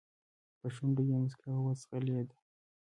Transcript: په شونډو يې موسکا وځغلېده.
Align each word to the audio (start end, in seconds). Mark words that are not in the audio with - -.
په 0.59 0.67
شونډو 0.75 1.01
يې 1.09 1.15
موسکا 1.21 1.49
وځغلېده. 1.61 2.35